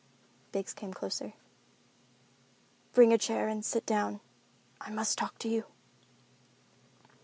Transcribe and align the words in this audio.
Biggs 0.51 0.73
came 0.73 0.91
closer. 0.95 1.33
"Bring 2.91 3.13
a 3.13 3.19
chair 3.19 3.47
and 3.47 3.63
sit 3.63 3.85
down. 3.85 4.19
I 4.79 4.89
must 4.89 5.15
talk 5.15 5.37
to 5.37 5.47
you." 5.47 5.65